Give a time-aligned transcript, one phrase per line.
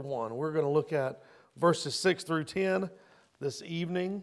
[0.00, 0.36] 1.
[0.36, 1.22] We're going to look at
[1.56, 2.90] verses 6 through 10
[3.40, 4.22] this evening.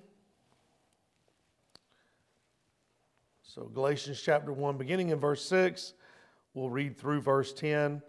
[3.43, 5.94] So, Galatians chapter 1, beginning in verse 6,
[6.54, 8.01] we'll read through verse 10.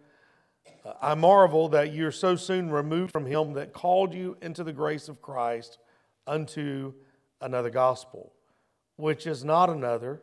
[0.84, 4.72] Uh, I marvel that you're so soon removed from him that called you into the
[4.72, 5.78] grace of Christ
[6.26, 6.94] unto
[7.42, 8.32] another gospel,
[8.96, 10.22] which is not another.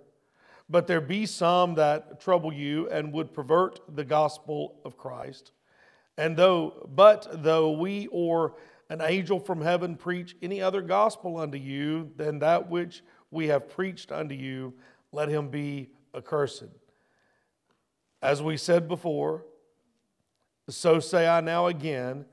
[0.69, 5.51] But there be some that trouble you and would pervert the gospel of Christ.
[6.17, 8.55] And though, but though we or
[8.89, 13.69] an angel from heaven preach any other gospel unto you than that which we have
[13.69, 14.73] preached unto you,
[15.11, 16.65] let him be accursed.
[18.21, 19.45] As we said before,
[20.69, 22.25] so say I now again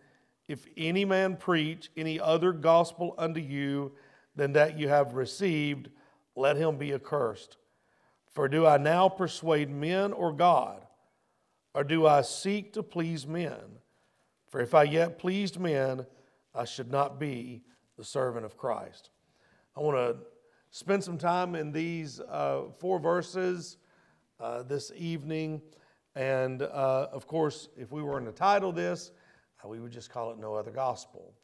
[0.49, 3.93] if any man preach any other gospel unto you
[4.35, 5.91] than that you have received,
[6.35, 7.59] let him be accursed.
[8.33, 10.87] For do I now persuade men or God?
[11.75, 13.79] Or do I seek to please men?
[14.49, 16.07] For if I yet pleased men,
[16.55, 17.63] I should not be
[17.97, 19.11] the servant of Christ.
[19.77, 20.17] I want to
[20.71, 23.77] spend some time in these uh, four verses
[24.41, 25.61] uh, this evening.
[26.17, 29.13] And uh, of course, if we were to title this,
[29.65, 31.35] uh, we would just call it No Other Gospel,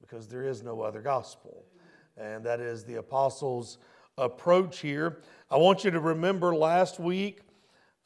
[0.00, 1.64] because there is no other gospel.
[2.16, 3.78] And that is the apostles'
[4.16, 5.20] approach here.
[5.50, 7.42] I want you to remember last week,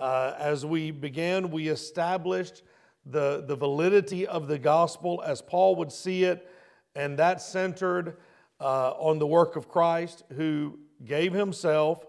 [0.02, 2.64] uh, as we began, we established
[3.06, 6.50] the, the validity of the gospel as Paul would see it,
[6.96, 8.16] and that centered
[8.60, 12.04] uh, on the work of Christ who gave himself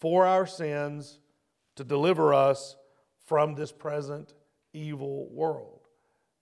[0.00, 1.20] for our sins
[1.76, 2.74] to deliver us
[3.26, 4.34] from this present
[4.72, 5.86] evil world.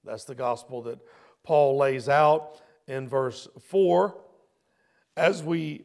[0.05, 1.01] That's the gospel that
[1.43, 4.17] Paul lays out in verse 4.
[5.19, 5.85] As we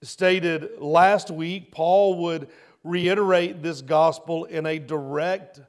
[0.00, 2.48] stated last week, Paul would
[2.84, 5.60] reiterate this gospel in a direct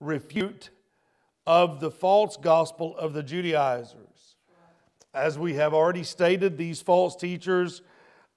[0.00, 0.70] refute
[1.46, 4.36] of the false gospel of the Judaizers.
[5.14, 7.82] As we have already stated, these false teachers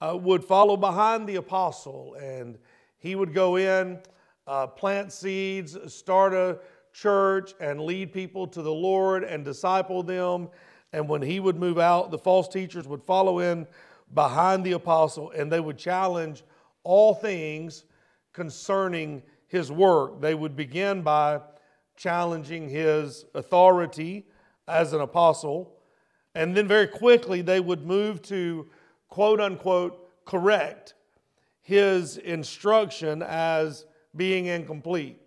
[0.01, 2.57] uh, would follow behind the apostle and
[2.97, 3.99] he would go in,
[4.47, 6.59] uh, plant seeds, start a
[6.91, 10.49] church, and lead people to the Lord and disciple them.
[10.91, 13.67] And when he would move out, the false teachers would follow in
[14.13, 16.43] behind the apostle and they would challenge
[16.83, 17.85] all things
[18.35, 20.19] concerning his work.
[20.19, 21.39] They would begin by
[21.95, 24.27] challenging his authority
[24.67, 25.77] as an apostle.
[26.35, 28.67] And then very quickly they would move to
[29.07, 30.95] quote unquote correct
[31.61, 33.85] his instruction as
[34.17, 35.21] being incomplete.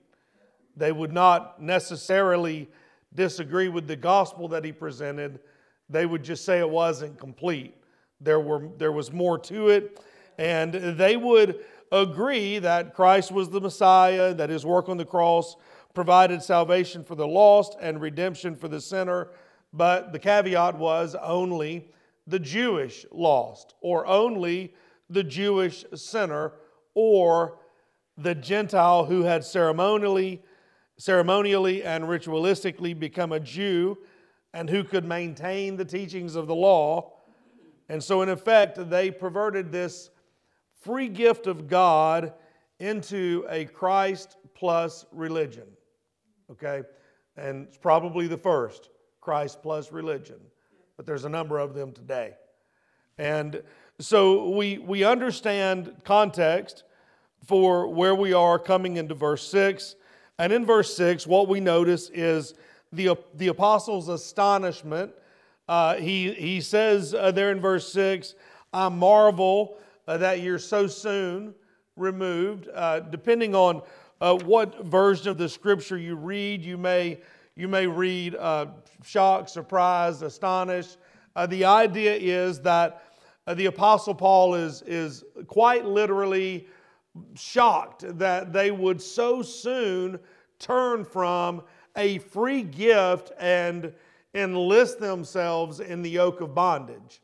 [0.77, 2.69] They would not necessarily
[3.15, 5.41] disagree with the gospel that he presented,
[5.89, 7.75] they would just say it wasn't complete.
[8.21, 9.99] There, were, there was more to it,
[10.37, 15.57] and they would agree that Christ was the Messiah, that his work on the cross
[15.95, 19.31] provided salvation for the lost and redemption for the sinner,
[19.73, 21.91] but the caveat was only
[22.27, 24.75] the Jewish lost, or only
[25.11, 26.53] the Jewish sinner,
[26.95, 27.59] or
[28.17, 30.43] the Gentile who had ceremonially,
[30.99, 33.99] ceremonially and ritualistically become a Jew
[34.53, 37.13] and who could maintain the teachings of the law.
[37.89, 40.11] And so, in effect, they perverted this
[40.81, 42.33] free gift of God
[42.79, 45.67] into a Christ plus religion
[46.51, 46.83] okay?
[47.37, 48.91] And it's probably the first
[49.21, 50.39] Christ plus religion,
[50.97, 52.35] but there's a number of them today.
[53.19, 53.63] And
[53.99, 56.85] so we, we understand context
[57.45, 59.97] for where we are coming into verse 6.
[60.39, 62.55] And in verse 6, what we notice is
[62.93, 65.13] the, the apostle's astonishment.
[65.69, 68.35] Uh, he, he says uh, there in verse 6,
[68.73, 69.79] I marvel
[70.17, 71.55] that you're so soon
[71.97, 72.69] removed.
[72.73, 73.83] Uh, depending on
[74.21, 76.65] uh, what version of the scripture you read.
[76.65, 77.21] You may,
[77.55, 78.67] you may read uh,
[79.05, 80.99] shocked, surprised, astonished.
[81.37, 83.03] Uh, the idea is that
[83.47, 86.67] uh, the Apostle Paul is, is quite literally
[87.35, 90.19] shocked that they would so soon
[90.59, 91.63] turn from
[91.97, 93.93] a free gift and
[94.35, 97.21] enlist themselves in the yoke of bondage.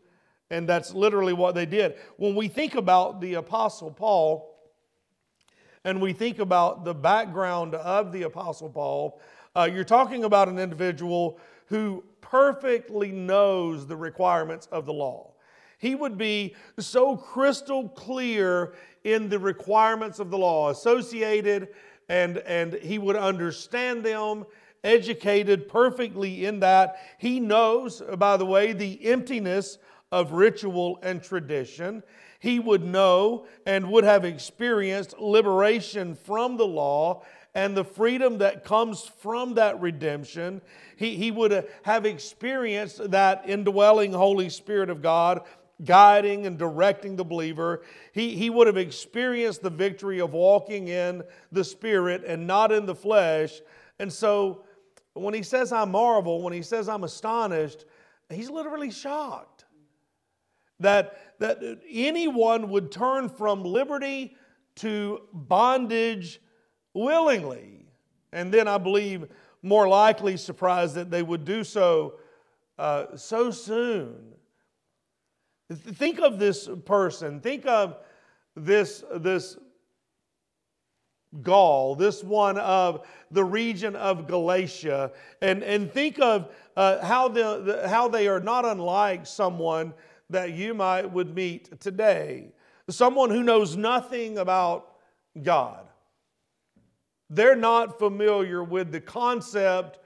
[0.51, 1.97] And that's literally what they did.
[2.17, 4.51] When we think about the Apostle Paul,
[5.85, 9.21] and we think about the background of the Apostle Paul,
[9.57, 15.33] uh, you're talking about an individual who perfectly knows the requirements of the law.
[15.79, 18.75] He would be so crystal clear
[19.05, 21.69] in the requirements of the law, associated,
[22.09, 24.47] and, and he would understand them,
[24.83, 26.97] educated perfectly in that.
[27.19, 29.79] He knows, by the way, the emptiness
[30.13, 32.03] of ritual and tradition
[32.45, 37.23] he would know and would have experienced liberation from the law
[37.55, 40.61] and the freedom that comes from that redemption.
[40.97, 45.41] He, he would have experienced that indwelling Holy Spirit of God
[45.87, 47.81] guiding and directing the believer.
[48.13, 52.85] He, he would have experienced the victory of walking in the Spirit and not in
[52.85, 53.63] the flesh.
[53.99, 54.65] And so
[55.15, 57.87] when he says, I marvel, when he says, I'm astonished,
[58.29, 59.54] he's literally shocked
[60.81, 64.37] that, that anyone would turn from liberty
[64.77, 66.41] to bondage
[66.93, 67.87] willingly.
[68.33, 69.27] And then I believe
[69.63, 72.15] more likely surprised that they would do so
[72.79, 74.35] uh, so soon.
[75.73, 77.41] Think of this person.
[77.41, 77.97] Think of
[78.57, 79.57] this, this
[81.43, 85.11] Gaul, this one of the region of Galatia,
[85.41, 89.95] and, and think of uh, how, the, the, how they are not unlike someone
[90.31, 92.53] that you might would meet today.
[92.89, 94.97] Someone who knows nothing about
[95.43, 95.87] God.
[97.31, 99.99] They're not familiar with the concept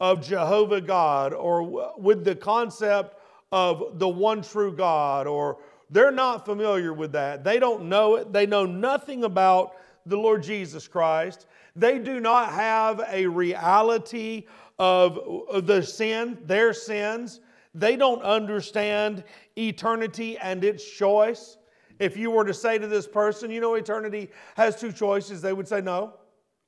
[0.00, 3.18] of Jehovah God or with the concept
[3.52, 5.58] of the one true God, or
[5.90, 7.44] they're not familiar with that.
[7.44, 8.32] They don't know it.
[8.32, 11.46] They know nothing about the Lord Jesus Christ.
[11.76, 14.46] They do not have a reality
[14.78, 17.40] of the sin, their sins.
[17.74, 19.24] They don't understand
[19.56, 21.58] eternity and its choice.
[21.98, 25.52] If you were to say to this person, you know, eternity has two choices, they
[25.52, 26.14] would say, No,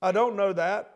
[0.03, 0.93] I don't know that.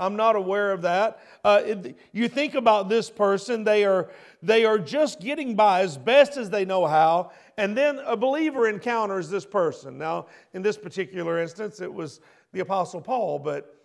[0.00, 1.20] I'm not aware of that.
[1.44, 4.10] Uh, it, you think about this person, they are,
[4.42, 8.66] they are just getting by as best as they know how, and then a believer
[8.66, 9.98] encounters this person.
[9.98, 12.20] Now, in this particular instance, it was
[12.52, 13.76] the Apostle Paul, but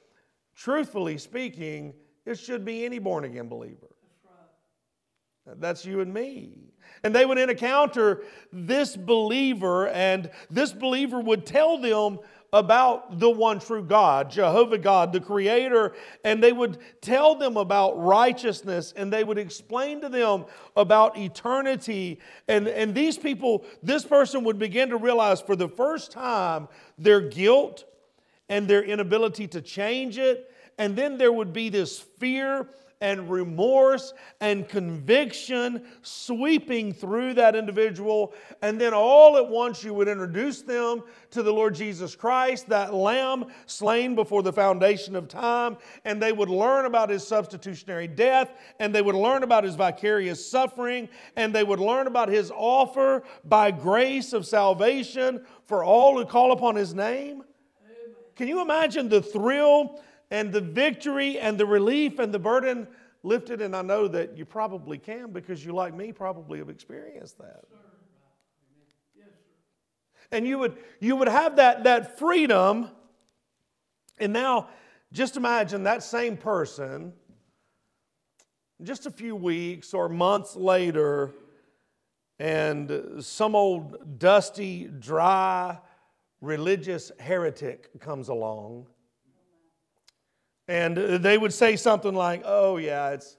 [0.56, 1.94] truthfully speaking,
[2.26, 3.95] it should be any born again believer.
[5.46, 6.52] That's you and me.
[7.04, 12.20] And they would encounter this believer, and this believer would tell them
[12.54, 15.94] about the one true God, Jehovah God, the Creator,
[16.24, 20.46] and they would tell them about righteousness and they would explain to them
[20.78, 22.20] about eternity.
[22.48, 27.20] And, and these people, this person would begin to realize for the first time their
[27.20, 27.84] guilt
[28.48, 30.50] and their inability to change it.
[30.78, 32.70] And then there would be this fear
[33.02, 38.34] and remorse and conviction sweeping through that individual.
[38.62, 42.94] And then all at once you would introduce them to the Lord Jesus Christ, that
[42.94, 45.78] lamb slain before the foundation of time.
[46.06, 50.46] And they would learn about his substitutionary death, and they would learn about his vicarious
[50.46, 56.26] suffering, and they would learn about his offer by grace of salvation for all who
[56.26, 57.44] call upon his name.
[58.36, 60.02] Can you imagine the thrill
[60.32, 62.88] and the victory and the relief and the burden
[63.24, 63.62] lifted.
[63.62, 67.66] And I know that you probably can because you, like me, probably have experienced that.
[70.32, 72.90] And you would, you would have that, that freedom.
[74.20, 74.70] And now,
[75.14, 77.14] just imagine that same person,
[78.82, 81.32] just a few weeks or months later,
[82.40, 85.78] and some old dusty, dry,
[86.42, 88.88] religious heretic comes along
[90.68, 93.38] and they would say something like, oh, yeah, it's,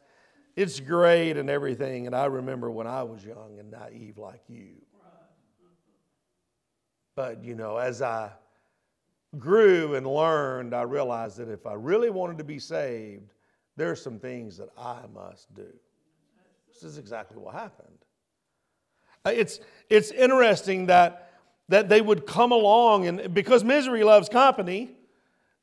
[0.55, 2.07] it's great and everything.
[2.07, 4.75] And I remember when I was young and naive like you.
[7.15, 8.31] But, you know, as I
[9.39, 13.33] grew and learned, I realized that if I really wanted to be saved,
[13.77, 15.67] there are some things that I must do.
[16.69, 17.99] This is exactly what happened.
[19.25, 21.33] Uh, it's, it's interesting that,
[21.69, 24.91] that they would come along, and because misery loves company,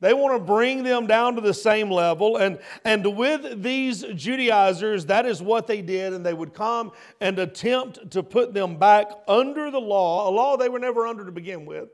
[0.04, 2.36] they want to bring them down to the same level.
[2.36, 6.12] And, and with these Judaizers, that is what they did.
[6.12, 6.92] And they would come
[7.22, 11.24] and attempt to put them back under the law, a law they were never under
[11.24, 11.88] to begin with.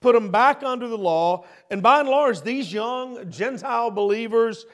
[0.00, 1.46] Put them back under the law.
[1.68, 4.64] And by and large, these young Gentile believers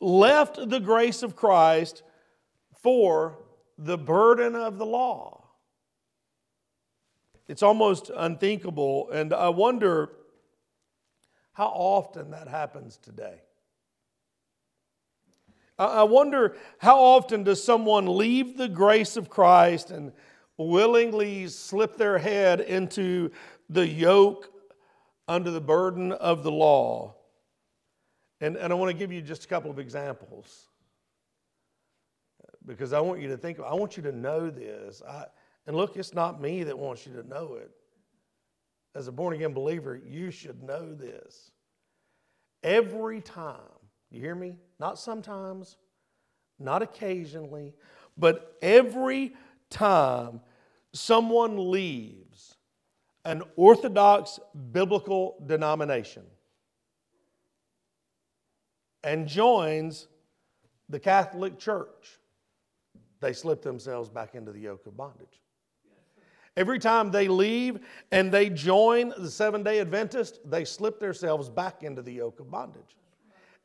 [0.00, 2.02] left the grace of Christ
[2.82, 3.38] for
[3.78, 5.44] the burden of the law.
[7.46, 9.10] It's almost unthinkable.
[9.12, 10.10] And I wonder
[11.58, 13.42] how often that happens today.
[15.76, 20.12] I wonder how often does someone leave the grace of Christ and
[20.56, 23.32] willingly slip their head into
[23.68, 24.52] the yoke
[25.26, 27.16] under the burden of the law?
[28.40, 30.68] And, and I want to give you just a couple of examples
[32.66, 35.02] because I want you to think, I want you to know this.
[35.02, 35.24] I,
[35.66, 37.72] and look, it's not me that wants you to know it
[38.98, 41.52] as a born again believer, you should know this.
[42.64, 43.54] Every time,
[44.10, 44.56] you hear me?
[44.80, 45.76] Not sometimes,
[46.58, 47.74] not occasionally,
[48.16, 49.36] but every
[49.70, 50.40] time
[50.92, 52.56] someone leaves
[53.24, 54.40] an orthodox
[54.72, 56.24] biblical denomination,
[59.04, 60.08] and joins
[60.88, 62.18] the Catholic Church,
[63.20, 65.40] they slip themselves back into the yoke of bondage.
[66.58, 67.78] Every time they leave
[68.10, 72.50] and they join the Seven day Adventist, they slip themselves back into the yoke of
[72.50, 72.96] bondage.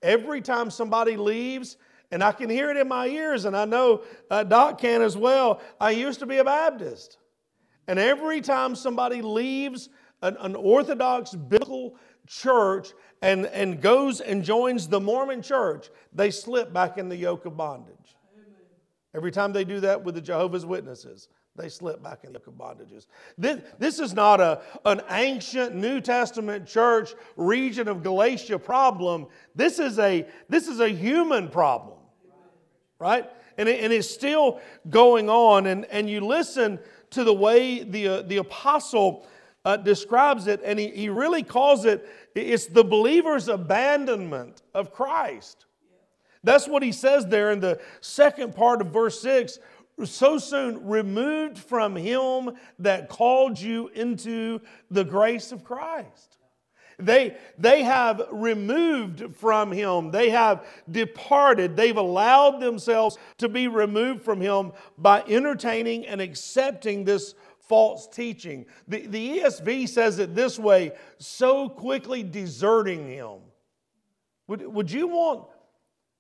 [0.04, 1.78] Every time somebody leaves,
[2.12, 5.18] and I can hear it in my ears, and I know uh, Doc can as
[5.18, 5.60] well.
[5.82, 7.18] I used to be a Baptist.
[7.88, 9.90] And every time somebody leaves
[10.22, 11.96] an, an Orthodox biblical
[12.28, 12.90] church
[13.24, 17.58] and, and goes and joins the Mormon church, they slip back in the yoke of
[17.58, 18.16] bondage.
[19.16, 22.48] Every time they do that with the Jehovah's Witnesses, they slip back in the yoke
[22.48, 23.06] of bondages.
[23.38, 29.28] This, this is not a, an ancient New Testament church region of Galatia problem.
[29.56, 32.00] This is a, this is a human problem,
[32.98, 33.30] right?
[33.58, 35.68] And, it, and it's still going on.
[35.68, 36.80] And, and you listen
[37.12, 39.28] to the way the, uh, the apostle
[39.64, 45.66] uh, describes it, and he, he really calls it it's the believer's abandonment of Christ.
[46.44, 49.60] That's what he says there in the second part of verse 6
[50.06, 56.38] so soon removed from him that called you into the grace of Christ.
[57.00, 60.12] They, they have removed from him.
[60.12, 61.76] They have departed.
[61.76, 67.36] They've allowed themselves to be removed from him by entertaining and accepting this
[67.68, 68.66] false teaching.
[68.88, 73.40] The, the ESV says it this way so quickly deserting him.
[74.48, 75.48] Would, would, you want,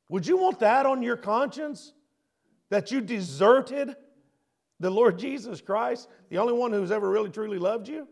[0.09, 1.93] would you want that on your conscience?
[2.69, 3.95] That you deserted
[4.79, 8.07] the Lord Jesus Christ, the only one who's ever really truly loved you?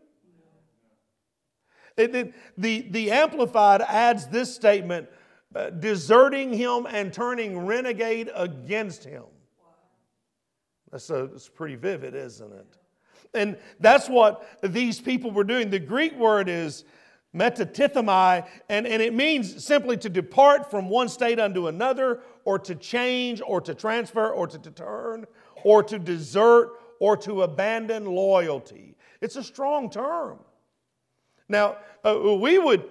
[1.97, 5.09] It, the, the Amplified adds this statement
[5.53, 9.23] uh, deserting him and turning renegade against him.
[10.91, 12.77] That's, a, that's pretty vivid, isn't it?
[13.33, 15.69] And that's what these people were doing.
[15.69, 16.85] The Greek word is
[17.35, 22.75] metatithemi, and, and it means simply to depart from one state unto another, or to
[22.75, 25.25] change, or to transfer, or to, turn,
[25.63, 28.95] or to desert, or to abandon loyalty.
[29.21, 30.39] It's a strong term.
[31.47, 32.85] Now, uh, we would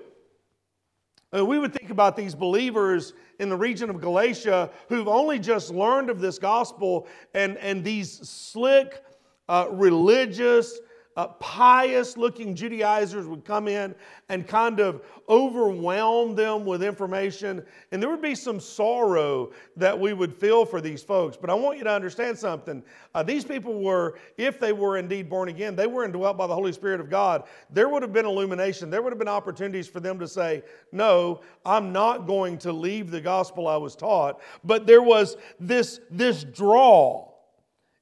[1.37, 5.71] uh, we would think about these believers in the region of Galatia who've only just
[5.71, 9.05] learned of this gospel and, and these slick,
[9.49, 10.81] uh, religious,
[11.21, 13.95] uh, pious looking Judaizers would come in
[14.31, 17.63] and kind of overwhelm them with information.
[17.93, 21.37] And there would be some sorrow that we would feel for these folks.
[21.37, 22.83] But I want you to understand something.
[23.15, 26.55] Uh, these people were, if they were indeed born again, they were indwelt by the
[26.55, 27.45] Holy Spirit of God.
[27.69, 28.89] There would have been illumination.
[28.89, 33.11] There would have been opportunities for them to say, No, I'm not going to leave
[33.11, 34.41] the gospel I was taught.
[34.65, 37.31] But there was this, this draw.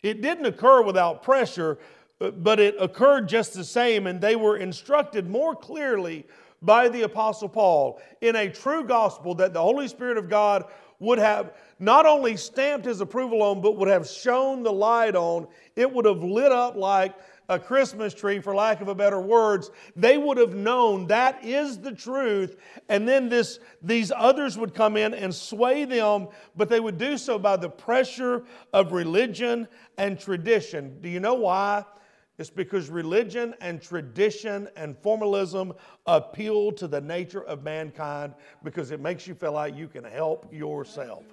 [0.05, 1.79] It didn't occur without pressure,
[2.19, 6.27] but it occurred just the same, and they were instructed more clearly
[6.61, 10.65] by the Apostle Paul in a true gospel that the Holy Spirit of God
[10.99, 15.47] would have not only stamped his approval on, but would have shown the light on.
[15.77, 17.15] It would have lit up like
[17.49, 19.71] a Christmas tree, for lack of a better words.
[19.97, 22.57] They would have known that is the truth,
[22.89, 27.17] and then this, these others would come in and sway them, but they would do
[27.17, 28.45] so by the pressure
[28.75, 31.01] of religion and tradition.
[31.01, 31.85] Do you know why?
[32.39, 35.73] It's because religion and tradition and formalism
[36.07, 40.53] appeal to the nature of mankind because it makes you feel like you can help
[40.53, 41.25] yourself.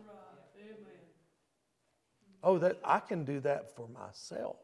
[2.43, 4.57] Oh, that I can do that for myself.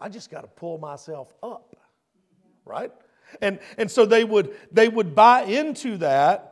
[0.00, 1.76] I just got to pull myself up.
[2.64, 2.92] Right?
[3.42, 6.48] And, and so they would, they would buy into that.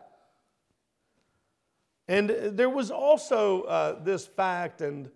[2.09, 5.11] And there was also uh, this fact, and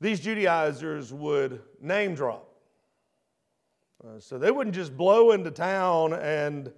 [0.00, 2.46] these Judaizers would name drop.
[4.02, 6.72] Uh, so they wouldn't just blow into town and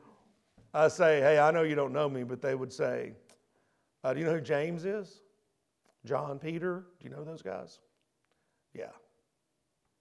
[0.75, 3.13] uh, say, Hey, I know you don't know me, but they would say,
[4.03, 5.21] uh, Do you know who James is?
[6.05, 6.85] John, Peter?
[6.99, 7.79] Do you know those guys?
[8.75, 8.91] Yeah,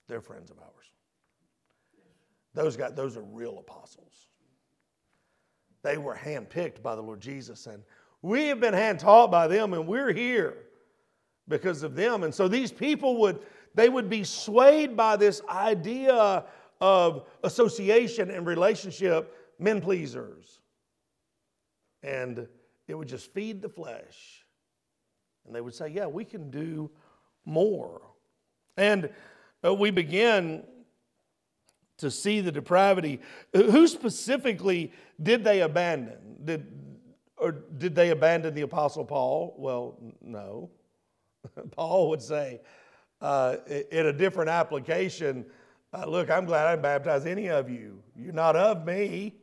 [0.07, 0.91] they're friends of ours.
[2.55, 4.27] Those guys, those are real apostles.
[5.83, 7.83] They were handpicked by the Lord Jesus, and
[8.23, 10.57] we have been hand taught by them, and we're here
[11.47, 12.23] because of them.
[12.23, 13.39] And so these people would
[13.73, 16.45] they would be swayed by this idea
[16.81, 20.59] of association and relationship, men pleasers.
[22.03, 22.47] And
[22.87, 24.45] it would just feed the flesh.
[25.45, 26.91] And they would say, Yeah, we can do
[27.45, 28.01] more.
[28.77, 29.09] And
[29.63, 30.63] uh, we begin
[31.97, 33.21] to see the depravity.
[33.53, 36.37] Who specifically did they abandon?
[36.43, 36.65] Did,
[37.37, 39.55] or did they abandon the Apostle Paul?
[39.57, 40.71] Well, no.
[41.71, 42.61] Paul would say
[43.21, 43.57] uh,
[43.91, 45.45] in a different application,
[45.93, 48.01] uh, look, I'm glad I didn't baptize any of you.
[48.15, 49.35] You're not of me.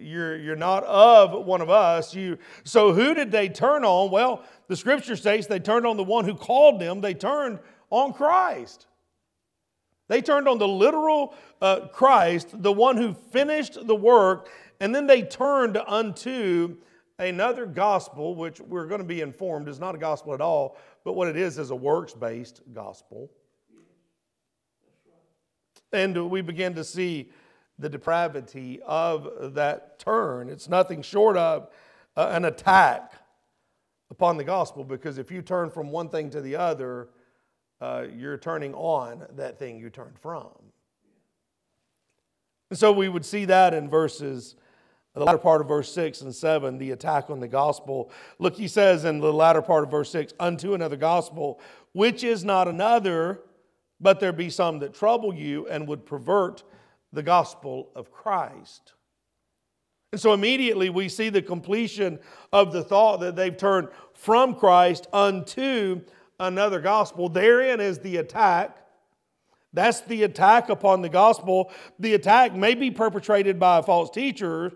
[0.00, 2.14] You're, you're not of one of us.
[2.14, 4.10] You, so who did they turn on?
[4.10, 7.00] Well, the scripture states they turned on the one who called them.
[7.00, 8.86] They turned on Christ.
[10.08, 14.48] They turned on the literal uh, Christ, the one who finished the work,
[14.80, 16.76] and then they turned unto
[17.18, 21.14] another gospel, which we're going to be informed is not a gospel at all, but
[21.14, 23.30] what it is is a works based gospel.
[25.92, 27.30] And we begin to see
[27.78, 30.48] the depravity of that turn.
[30.48, 31.70] It's nothing short of
[32.16, 33.12] uh, an attack
[34.10, 37.08] upon the gospel because if you turn from one thing to the other,
[37.80, 40.48] uh, you're turning on that thing you turned from.
[42.70, 44.56] And so we would see that in verses,
[45.14, 48.10] the latter part of verse 6 and 7, the attack on the gospel.
[48.38, 51.60] Look, he says in the latter part of verse 6, unto another gospel,
[51.92, 53.40] which is not another,
[54.00, 56.62] but there be some that trouble you and would pervert
[57.12, 58.92] the gospel of Christ.
[60.12, 62.18] And so immediately we see the completion
[62.52, 66.00] of the thought that they've turned from Christ unto
[66.40, 67.28] another gospel.
[67.28, 68.76] Therein is the attack.
[69.72, 71.70] That's the attack upon the gospel.
[71.98, 74.72] The attack may be perpetrated by a false teacher,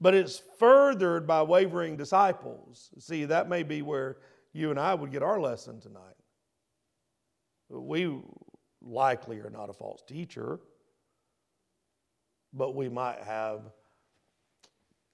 [0.00, 2.90] but it's furthered by wavering disciples.
[2.98, 4.18] See, that may be where
[4.52, 6.02] you and I would get our lesson tonight.
[7.68, 8.18] We
[8.82, 10.60] likely are not a false teacher
[12.52, 13.60] but we might have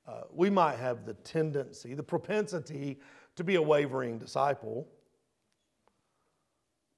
[0.07, 3.01] uh, we might have the tendency, the propensity
[3.35, 4.87] to be a wavering disciple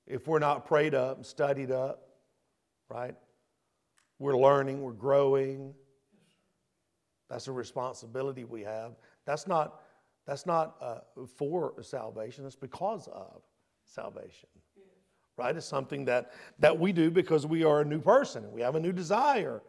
[0.06, 2.06] if we're not prayed up and studied up,
[2.90, 3.14] right?
[4.18, 5.72] We're learning, we're growing.
[7.28, 8.92] That's a responsibility we have.
[9.24, 9.80] That's not
[10.26, 10.98] that's not uh,
[11.36, 12.44] for salvation.
[12.44, 13.40] It's because of
[13.86, 14.50] salvation,
[15.38, 15.56] right?
[15.56, 18.80] It's something that that we do because we are a new person we have a
[18.80, 19.62] new desire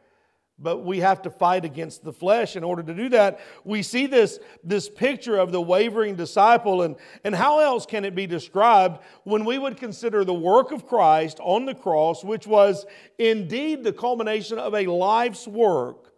[0.61, 3.39] but we have to fight against the flesh in order to do that.
[3.63, 8.13] We see this, this picture of the wavering disciple, and, and how else can it
[8.13, 12.85] be described when we would consider the work of Christ on the cross, which was
[13.17, 16.08] indeed the culmination of a life's work,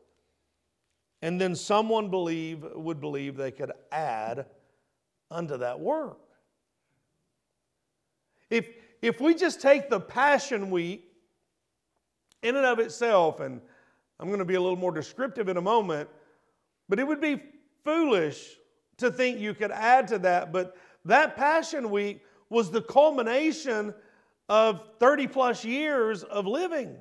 [1.22, 4.46] and then someone believe, would believe they could add
[5.30, 6.20] unto that work.
[8.50, 8.68] If,
[9.02, 11.06] if we just take the Passion Week
[12.44, 13.62] in and of itself and
[14.20, 16.10] I'm going to be a little more descriptive in a moment,
[16.90, 17.42] but it would be
[17.84, 18.58] foolish
[18.98, 20.52] to think you could add to that.
[20.52, 23.94] But that Passion Week was the culmination
[24.50, 26.98] of 30 plus years of living.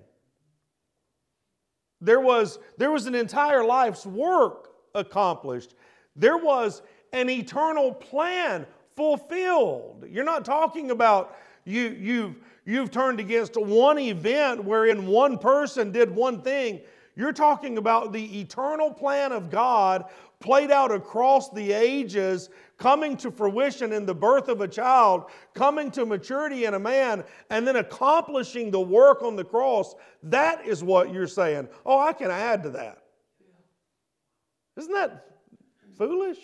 [2.00, 5.74] There was, there was an entire life's work accomplished.
[6.16, 6.82] There was
[7.12, 10.04] an eternal plan fulfilled.
[10.08, 16.14] You're not talking about you, you've, you've turned against one event wherein one person did
[16.14, 16.80] one thing.
[17.16, 20.04] You're talking about the eternal plan of God
[20.38, 22.48] played out across the ages,
[22.80, 27.22] coming to fruition in the birth of a child, coming to maturity in a man,
[27.50, 29.94] and then accomplishing the work on the cross.
[30.24, 31.68] That is what you're saying.
[31.84, 32.98] Oh, I can add to that.
[34.78, 35.26] Isn't that
[35.96, 36.38] foolish?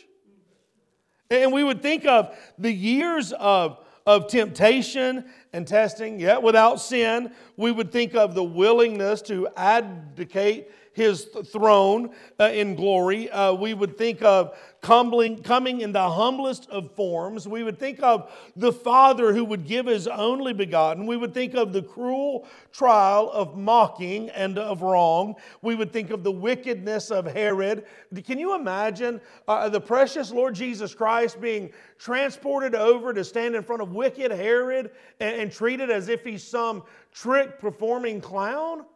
[1.30, 7.32] And we would think of the years of of temptation and testing, yet without sin.
[7.56, 12.08] We would think of the willingness to abdicate his throne
[12.40, 13.30] uh, in glory.
[13.30, 17.46] Uh, we would think of coming, coming in the humblest of forms.
[17.46, 21.04] We would think of the Father who would give his only begotten.
[21.04, 25.34] We would think of the cruel trial of mocking and of wrong.
[25.60, 27.84] We would think of the wickedness of Herod.
[28.24, 33.62] Can you imagine uh, the precious Lord Jesus Christ being transported over to stand in
[33.62, 38.86] front of wicked Herod and, and treated as if he's some trick performing clown?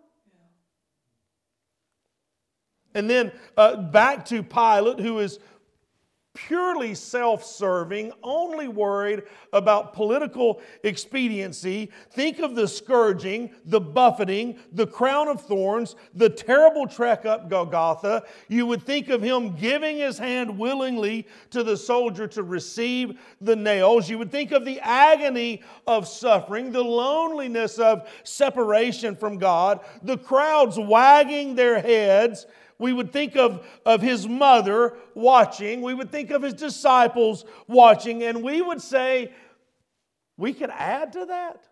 [2.94, 5.38] And then uh, back to Pilate, who is
[6.46, 9.22] purely self serving, only worried
[9.52, 11.90] about political expediency.
[12.10, 18.24] Think of the scourging, the buffeting, the crown of thorns, the terrible trek up Golgotha.
[18.48, 23.56] You would think of him giving his hand willingly to the soldier to receive the
[23.56, 24.08] nails.
[24.08, 30.18] You would think of the agony of suffering, the loneliness of separation from God, the
[30.18, 32.46] crowds wagging their heads
[32.80, 35.82] we would think of, of his mother watching.
[35.82, 38.22] We would think of his disciples watching.
[38.22, 39.34] And we would say,
[40.38, 41.62] we could add to that.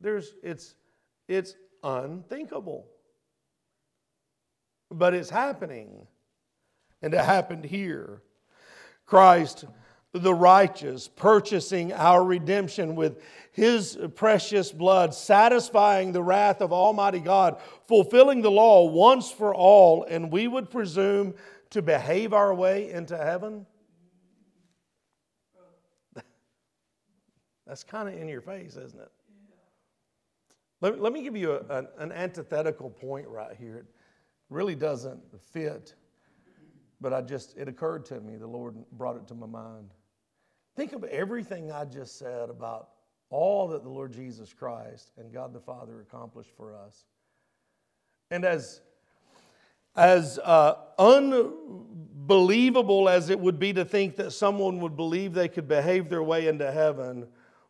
[0.00, 0.74] There's, it's,
[1.28, 1.54] it's
[1.84, 2.88] unthinkable.
[4.90, 6.04] But it's happening.
[7.00, 8.22] And it happened here.
[9.06, 9.66] Christ
[10.18, 17.58] the righteous, purchasing our redemption with his precious blood, satisfying the wrath of Almighty God,
[17.86, 21.34] fulfilling the law once for all, and we would presume
[21.70, 23.66] to behave our way into heaven?
[27.66, 29.10] That's kind of in your face, isn't it?
[30.80, 33.76] Let, let me give you a, an, an antithetical point right here.
[33.76, 33.86] It
[34.50, 35.94] really doesn't fit,
[37.00, 38.36] but I just, it occurred to me.
[38.36, 39.90] The Lord brought it to my mind.
[40.76, 42.90] Think of everything I just said about
[43.30, 47.06] all that the Lord Jesus Christ and God the Father accomplished for us.
[48.30, 48.82] And as,
[49.96, 55.66] as uh, unbelievable as it would be to think that someone would believe they could
[55.66, 57.26] behave their way into heaven,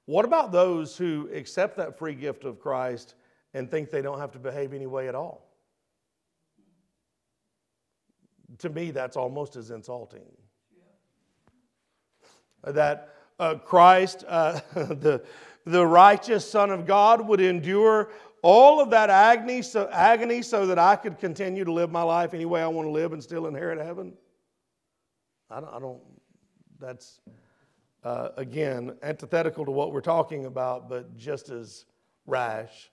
[0.06, 3.14] what about those who accept that free gift of Christ
[3.54, 5.46] and think they don't have to behave any way at all?
[8.58, 10.26] To me, that's almost as insulting
[12.64, 15.22] that uh, Christ, uh, the,
[15.64, 18.10] the righteous Son of God, would endure
[18.42, 22.34] all of that agony so, agony so that I could continue to live my life
[22.34, 24.12] any way I want to live and still inherit heaven?
[25.50, 26.00] I don't, I don't
[26.78, 27.20] that's,
[28.04, 31.86] uh, again, antithetical to what we're talking about, but just as
[32.26, 32.90] rash.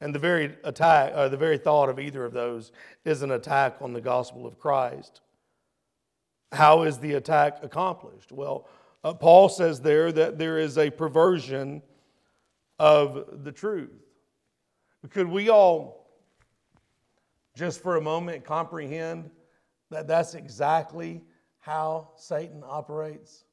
[0.00, 2.72] And the very attack, uh, the very thought of either of those
[3.04, 5.20] is an attack on the gospel of Christ.
[6.52, 8.32] How is the attack accomplished?
[8.32, 8.68] Well,
[9.04, 11.82] uh, Paul says there that there is a perversion
[12.78, 13.92] of the truth.
[15.10, 16.10] Could we all,
[17.56, 19.30] just for a moment, comprehend
[19.90, 21.22] that that's exactly
[21.58, 23.44] how Satan operates?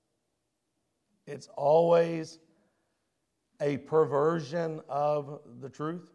[1.25, 2.39] It's always
[3.61, 6.11] a perversion of the truth.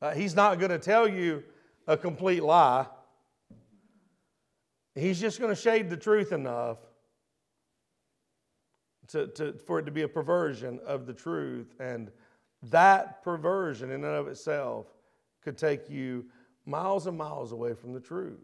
[0.00, 1.44] Uh, he's not going to tell you
[1.86, 2.86] a complete lie.
[4.94, 6.78] He's just going to shade the truth enough
[9.08, 11.74] to, to, for it to be a perversion of the truth.
[11.80, 12.10] And
[12.70, 14.86] that perversion, in and of itself,
[15.42, 16.26] could take you
[16.66, 18.38] miles and miles away from the truth.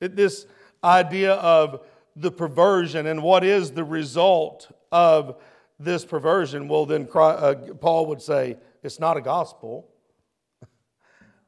[0.00, 0.46] It, this
[0.84, 1.84] idea of
[2.14, 5.40] the perversion and what is the result of
[5.78, 9.88] this perversion, well, then uh, Paul would say it's not a gospel.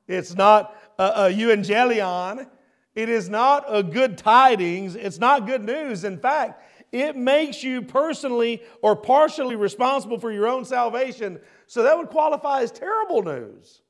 [0.07, 2.49] It's not a, a euangelion.
[2.95, 4.95] It is not a good tidings.
[4.95, 6.05] It's not good news.
[6.05, 11.39] In fact, it makes you personally or partially responsible for your own salvation.
[11.67, 13.83] So that would qualify as terrible news,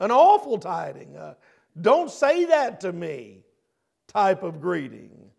[0.00, 1.16] an awful tiding.
[1.16, 1.34] Uh,
[1.80, 3.44] don't say that to me
[4.08, 5.30] type of greeting.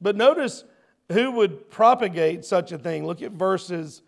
[0.00, 0.64] But notice
[1.12, 3.06] who would propagate such a thing.
[3.06, 4.02] Look at verses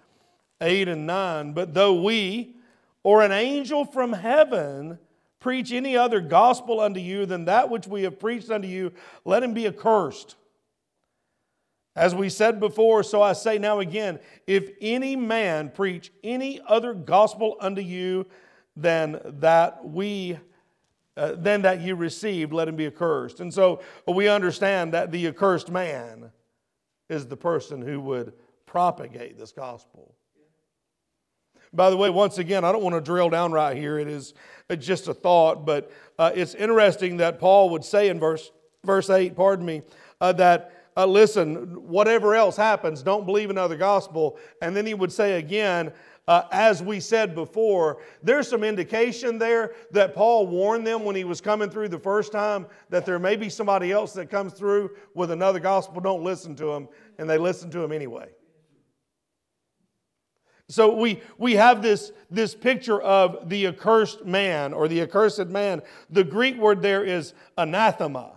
[0.61, 1.53] 8 and 9.
[1.53, 2.57] But though we
[3.03, 4.99] or an angel from heaven
[5.41, 8.93] preach any other gospel unto you than that which we have preached unto you,
[9.25, 10.37] let him be accursed.
[11.95, 16.93] As we said before, so I say now again if any man preach any other
[16.93, 18.27] gospel unto you
[18.77, 20.39] than that we
[21.17, 23.41] uh, than that you received, let him be accursed.
[23.41, 26.31] And so we understand that the accursed man
[27.09, 28.35] is the person who would
[28.67, 30.16] propagate this gospel.
[31.77, 33.99] By the way, once again, I don't want to drill down right here.
[33.99, 34.33] It is
[34.79, 38.51] just a thought, but uh, it's interesting that Paul would say in verse,
[38.83, 39.83] verse 8, pardon me,
[40.21, 41.55] uh, that uh, listen,
[41.87, 44.39] whatever else happens, don't believe another gospel.
[44.63, 45.93] And then he would say again,
[46.27, 51.25] uh, as we said before, there's some indication there that Paul warned them when he
[51.25, 54.91] was coming through the first time that there may be somebody else that comes through
[55.15, 56.01] with another gospel.
[56.01, 58.31] Don't listen to him, and they listen to him anyway.
[60.69, 65.83] So we, we have this, this picture of the accursed man or the accursed man.
[66.11, 68.33] The Greek word there is anathema.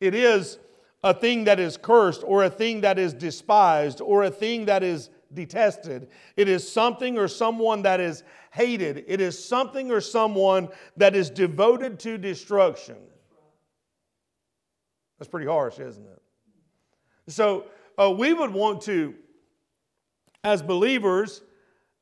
[0.00, 0.58] It is
[1.04, 4.82] a thing that is cursed or a thing that is despised or a thing that
[4.82, 6.08] is detested.
[6.36, 9.04] It is something or someone that is hated.
[9.06, 12.96] It is something or someone that is devoted to destruction.
[15.18, 16.22] That's pretty harsh, isn't it?
[17.28, 17.66] So
[17.98, 19.14] uh, we would want to
[20.46, 21.42] as believers,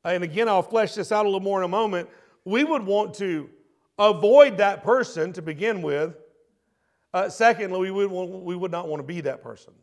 [0.03, 2.07] and again, I'll flesh this out a little more in a moment,
[2.45, 3.49] we would want to
[3.97, 6.15] avoid that person to begin with.
[7.11, 9.73] Uh, secondly, we would, want, we would not want to be that person.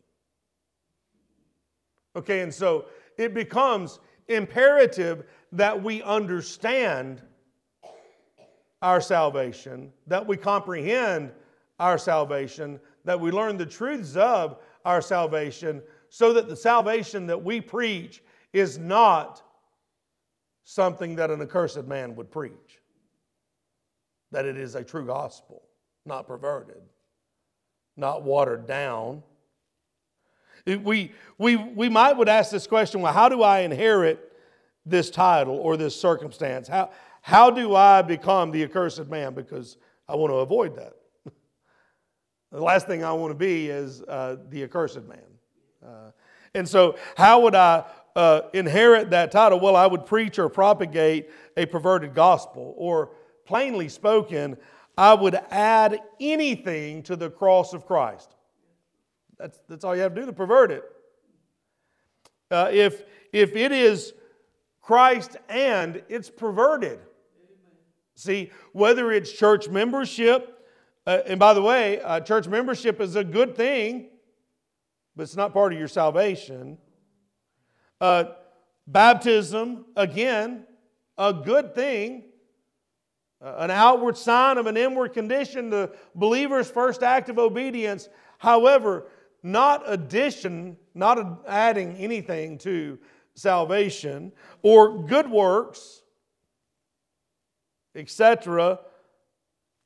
[2.15, 2.85] Okay, and so
[3.17, 3.99] it becomes
[4.29, 7.21] imperative that we understand
[8.81, 11.33] our salvation, that we comprehend
[11.79, 17.43] our salvation, that we learn the truths of our salvation, so that the salvation that
[17.43, 18.23] we preach
[18.53, 19.41] is not
[20.63, 22.79] something that an accursed man would preach,
[24.31, 25.63] that it is a true gospel,
[26.05, 26.81] not perverted.
[27.95, 29.21] not watered down.
[30.65, 34.31] We, we, we might would ask this question well, how do I inherit
[34.85, 36.67] this title or this circumstance?
[36.67, 36.89] How,
[37.21, 39.33] how do I become the accursed man?
[39.33, 40.93] Because I want to avoid that.
[42.51, 45.19] the last thing I want to be is uh, the accursed man.
[45.85, 46.11] Uh,
[46.55, 47.83] and so, how would I
[48.15, 49.59] uh, inherit that title?
[49.59, 53.11] Well, I would preach or propagate a perverted gospel, or
[53.45, 54.57] plainly spoken,
[54.97, 58.35] I would add anything to the cross of Christ.
[59.37, 60.83] That's, that's all you have to do to pervert it.
[62.51, 64.13] Uh, if, if it is
[64.81, 66.99] Christ and it's perverted.
[68.15, 70.67] See, whether it's church membership,
[71.07, 74.09] uh, and by the way, uh, church membership is a good thing,
[75.15, 76.77] but it's not part of your salvation.
[78.03, 78.33] Uh,
[78.85, 80.65] baptism, again,
[81.17, 82.25] a good thing,
[83.41, 88.09] uh, an outward sign of an inward condition, the believer's first act of obedience.
[88.39, 89.05] However,
[89.41, 92.99] not addition, not adding anything to
[93.35, 96.01] salvation, or good works,
[97.95, 98.81] etc.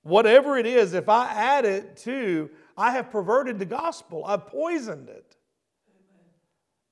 [0.01, 4.25] Whatever it is, if I add it to, I have perverted the gospel.
[4.25, 5.35] I've poisoned it.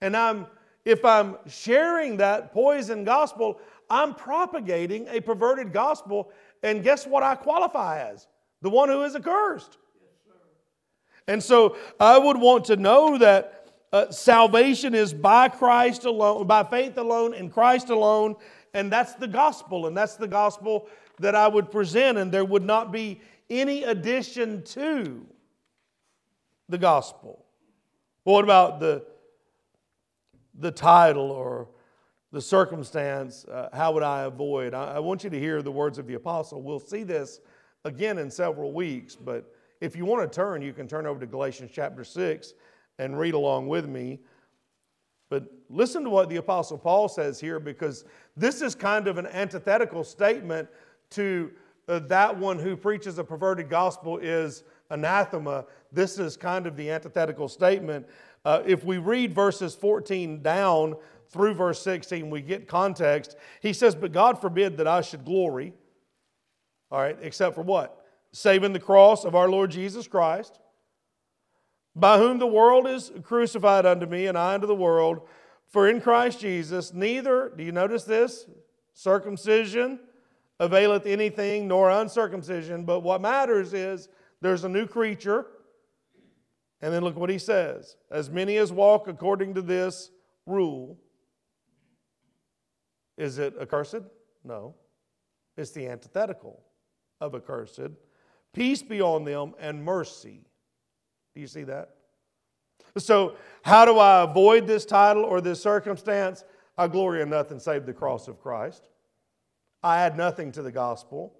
[0.01, 0.45] And I'm
[0.85, 6.31] if I'm sharing that poison gospel, I'm propagating a perverted gospel.
[6.63, 8.27] And guess what I qualify as?
[8.61, 9.77] The one who is accursed.
[11.27, 16.63] And so I would want to know that uh, salvation is by Christ alone, by
[16.63, 18.35] faith alone, in Christ alone,
[18.73, 20.87] and that's the gospel, and that's the gospel
[21.19, 25.25] that I would present, and there would not be any addition to
[26.67, 27.45] the gospel.
[28.23, 29.05] what about the,
[30.59, 31.67] the title or
[32.31, 33.45] the circumstance?
[33.45, 34.73] Uh, how would I avoid?
[34.73, 36.61] I, I want you to hear the words of the apostle.
[36.61, 37.39] We'll see this
[37.83, 41.25] again in several weeks, but if you want to turn, you can turn over to
[41.25, 42.53] Galatians chapter 6
[42.99, 44.19] and read along with me.
[45.29, 48.05] But listen to what the Apostle Paul says here because
[48.37, 50.69] this is kind of an antithetical statement
[51.11, 51.51] to
[51.87, 55.65] uh, that one who preaches a perverted gospel is anathema.
[55.91, 58.07] This is kind of the antithetical statement.
[58.45, 60.95] Uh, if we read verses 14 down
[61.29, 63.35] through verse 16, we get context.
[63.61, 65.73] He says, But God forbid that I should glory.
[66.91, 68.05] All right, except for what?
[68.35, 70.59] saving the cross of our Lord Jesus Christ,
[71.95, 75.21] by whom the world is crucified unto me, and I unto the world.
[75.69, 78.45] For in Christ Jesus, neither, do you notice this?
[78.93, 80.01] Circumcision
[80.59, 84.09] availeth anything, nor uncircumcision, but what matters is
[84.41, 85.47] there's a new creature.
[86.81, 90.11] And then look what he says as many as walk according to this
[90.45, 90.97] rule.
[93.17, 94.03] Is it accursed?
[94.43, 94.75] No.
[95.57, 96.61] It's the antithetical
[97.21, 97.79] of accursed.
[98.53, 100.41] Peace be on them and mercy.
[101.33, 101.91] Do you see that?
[102.97, 106.45] So, how do I avoid this title or this circumstance?
[106.77, 108.87] I glory in nothing save the cross of Christ.
[109.83, 111.33] I add nothing to the gospel.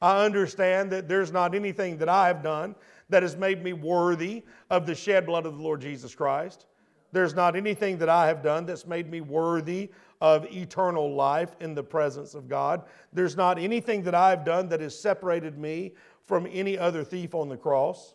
[0.00, 2.74] I understand that there's not anything that I have done
[3.12, 6.66] that has made me worthy of the shed blood of the Lord Jesus Christ.
[7.12, 9.90] There's not anything that I have done that's made me worthy
[10.22, 12.84] of eternal life in the presence of God.
[13.12, 15.92] There's not anything that I've done that has separated me
[16.26, 18.14] from any other thief on the cross.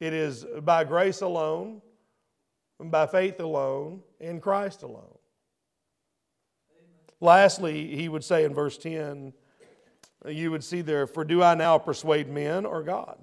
[0.00, 1.80] It is by grace alone,
[2.78, 5.16] by faith alone, in Christ alone.
[7.20, 9.32] Lastly, he would say in verse 10,
[10.26, 13.18] you would see there, For do I now persuade men or God?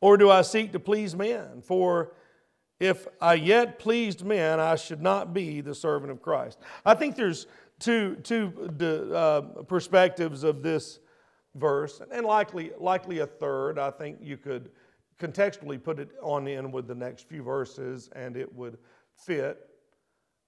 [0.00, 1.62] Or do I seek to please men?
[1.62, 2.12] For
[2.78, 6.58] if I yet pleased men, I should not be the servant of Christ.
[6.84, 7.46] I think there's
[7.78, 8.70] two, two
[9.14, 10.98] uh, perspectives of this
[11.54, 13.78] verse, and likely, likely a third.
[13.78, 14.70] I think you could
[15.18, 18.76] contextually put it on in with the next few verses and it would
[19.14, 19.68] fit.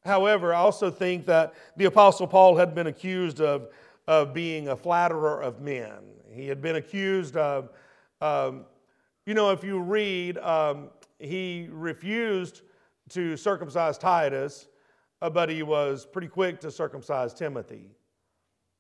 [0.05, 3.69] However, I also think that the Apostle Paul had been accused of,
[4.07, 5.95] of being a flatterer of men.
[6.31, 7.71] He had been accused of,
[8.21, 8.67] um,
[9.29, 10.89] you know, if you read, um,
[11.19, 12.63] he refused
[13.11, 14.69] to circumcise Titus,
[15.21, 17.91] uh, but he was pretty quick to circumcise Timothy.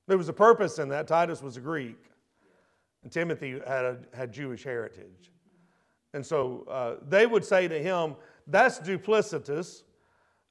[0.06, 1.06] There was a purpose in that.
[1.06, 1.98] Titus was a Greek.
[3.02, 5.32] And Timothy had, a, had Jewish heritage.
[6.14, 9.82] And so uh, they would say to him, That's duplicitous.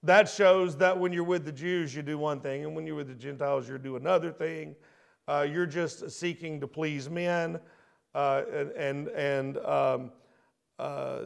[0.04, 2.96] That shows that when you're with the Jews, you do one thing, and when you're
[2.96, 4.76] with the Gentiles, you do another thing.
[5.28, 7.60] Uh, you're just seeking to please men,
[8.18, 10.12] uh, and, and, and um,
[10.80, 11.20] uh,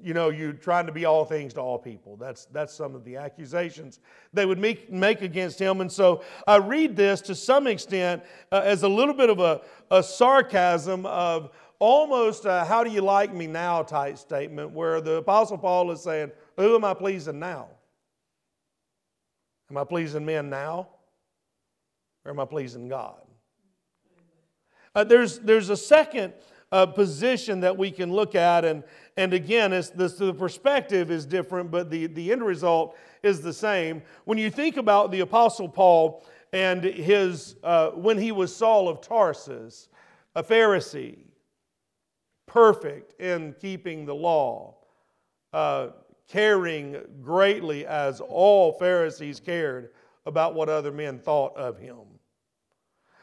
[0.00, 2.16] you know, you're trying to be all things to all people.
[2.16, 3.98] That's, that's some of the accusations
[4.32, 5.80] they would make, make against him.
[5.80, 9.62] And so I read this to some extent uh, as a little bit of a,
[9.90, 15.16] a sarcasm of almost a how do you like me now type statement where the
[15.16, 17.66] Apostle Paul is saying, Who am I pleasing now?
[19.70, 20.88] Am I pleasing men now?
[22.24, 23.21] Or am I pleasing God?
[24.94, 26.32] Uh, there's, there's a second
[26.70, 28.82] uh, position that we can look at, and,
[29.16, 33.52] and again, it's, this, the perspective is different, but the, the end result is the
[33.52, 34.02] same.
[34.24, 39.00] When you think about the Apostle Paul and his, uh, when he was Saul of
[39.00, 39.88] Tarsus,
[40.34, 41.18] a Pharisee,
[42.46, 44.76] perfect in keeping the law,
[45.52, 45.88] uh,
[46.28, 49.90] caring greatly as all Pharisees cared
[50.24, 51.98] about what other men thought of him.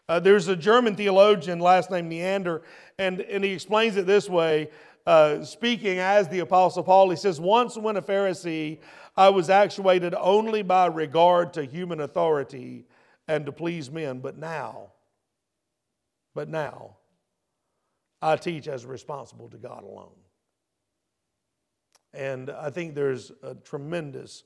[0.10, 2.64] Uh, there's a German theologian, last name Neander,
[2.98, 4.72] and, and he explains it this way,
[5.06, 7.12] uh, speaking as the Apostle Paul.
[7.12, 8.80] He says, Once when a Pharisee,
[9.16, 12.88] I was actuated only by regard to human authority
[13.28, 14.94] and to please men, but now,
[16.34, 16.98] but now,
[18.20, 20.16] I teach as responsible to God alone.
[22.16, 24.44] And I think there's a tremendous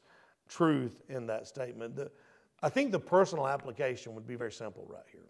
[0.50, 1.96] truth in that statement.
[1.96, 2.12] The,
[2.62, 5.22] I think the personal application would be very simple right here.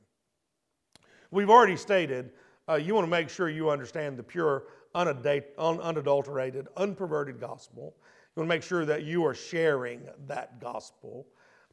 [1.33, 2.31] We've already stated
[2.69, 4.65] uh, you want to make sure you understand the pure,
[4.95, 7.95] unadulterated, unperverted gospel.
[7.97, 11.25] You want to make sure that you are sharing that gospel.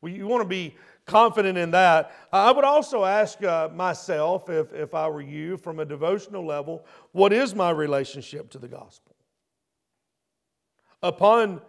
[0.02, 2.12] You want to be confident in that.
[2.32, 6.86] I would also ask uh, myself, if, if I were you, from a devotional level,
[7.12, 9.14] what is my relationship to the gospel?
[11.02, 11.60] Upon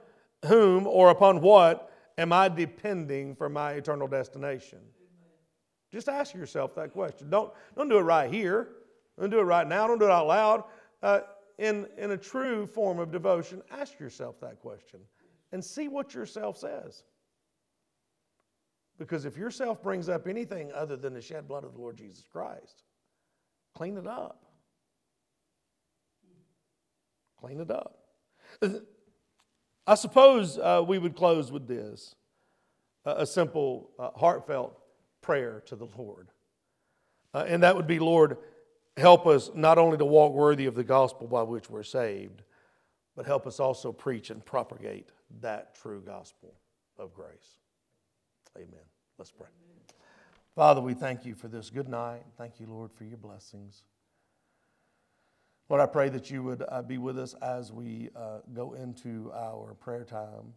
[0.45, 4.80] whom or upon what am I depending for my eternal destination?
[5.91, 7.30] Just ask yourself that question.
[7.30, 8.69] Don't, don't do it right here.
[9.19, 9.88] Don't do it right now.
[9.88, 10.63] Don't do it out loud.
[11.04, 11.19] Uh,
[11.58, 14.99] in, in a true form of devotion, ask yourself that question
[15.51, 17.04] and see what yourself says.
[18.97, 22.23] Because if yourself brings up anything other than the shed blood of the Lord Jesus
[22.32, 22.84] Christ,
[23.75, 24.45] clean it up.
[27.39, 27.97] Clean it up.
[29.88, 32.15] I suppose uh, we would close with this
[33.04, 34.81] a simple, uh, heartfelt
[35.22, 36.30] prayer to the Lord.
[37.34, 38.38] Uh, and that would be, Lord,
[38.98, 42.44] help us not only to walk worthy of the gospel by which we're saved,
[43.16, 45.10] but help us also preach and propagate
[45.42, 46.54] that true gospel
[46.98, 47.60] of grace.
[48.58, 48.86] Amen.
[49.18, 49.48] Let's pray.
[50.56, 52.24] Father, we thank you for this good night.
[52.38, 53.84] Thank you, Lord, for your blessings.
[55.70, 59.32] Lord, I pray that you would uh, be with us as we uh, go into
[59.34, 60.54] our prayer time.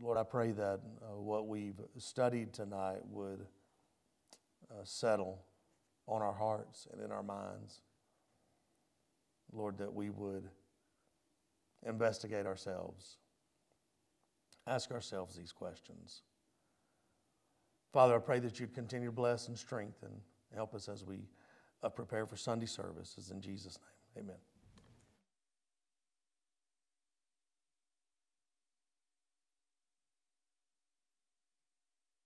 [0.00, 3.46] Lord, I pray that uh, what we've studied tonight would
[4.70, 5.42] uh, settle
[6.06, 7.80] on our hearts and in our minds.
[9.52, 10.48] Lord, that we would
[11.86, 13.18] investigate ourselves,
[14.66, 16.22] ask ourselves these questions.
[17.92, 20.10] Father, I pray that you'd continue to bless and strengthen,
[20.54, 21.28] help us as we
[21.82, 23.30] uh, prepare for Sunday services.
[23.30, 23.78] In Jesus'
[24.16, 24.53] name, amen.